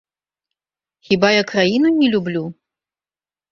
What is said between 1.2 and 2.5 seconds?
я краіну не люблю?